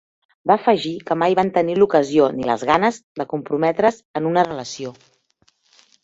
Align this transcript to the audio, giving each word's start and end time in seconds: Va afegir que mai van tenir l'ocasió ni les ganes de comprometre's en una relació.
Va 0.49 0.53
afegir 0.59 0.91
que 1.09 1.17
mai 1.23 1.33
van 1.39 1.49
tenir 1.57 1.75
l'ocasió 1.79 2.29
ni 2.37 2.47
les 2.51 2.63
ganes 2.69 2.97
de 3.21 3.27
comprometre's 3.33 3.99
en 4.21 4.31
una 4.31 4.45
relació. 4.49 4.95